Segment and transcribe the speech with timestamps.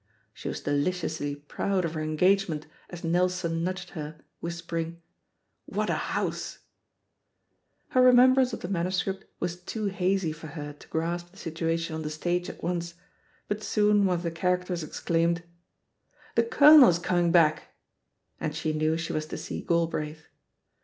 [0.33, 4.95] She was deliciously proud of her engagement as Nelson nudged her, swhispering,
[5.67, 6.57] "What a house
[7.89, 11.93] 1" Her remembrance of the manuscript was too hazy for her to grasp the situation
[11.93, 12.95] on the stage at once,
[13.47, 15.43] but soon one of the characters exclaimed,
[16.33, 17.75] "The Colonel is coming back
[18.39, 20.25] I" and she knew she was to see Galbraith.